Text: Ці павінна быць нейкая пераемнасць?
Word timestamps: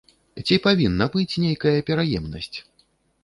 Ці 0.45 0.55
павінна 0.63 1.07
быць 1.15 1.39
нейкая 1.45 1.75
пераемнасць? 1.89 2.57